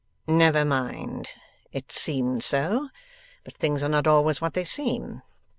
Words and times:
'Never 0.25 0.65
mind. 0.65 1.27
It 1.71 1.91
seemed 1.91 2.43
so, 2.43 2.89
but 3.43 3.55
things 3.55 3.83
are 3.83 3.87
not 3.87 4.07
always 4.07 4.41
what 4.41 4.55
they 4.55 4.63
seem. 4.63 5.21